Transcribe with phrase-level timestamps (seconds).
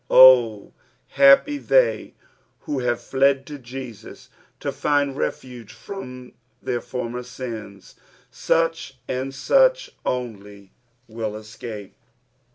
[0.09, 0.73] Oh!
[1.09, 2.15] happy they
[2.61, 7.93] who have fied to Jesus to find refuse from their former sins,
[8.31, 10.71] such, and such only
[11.07, 11.93] will escape.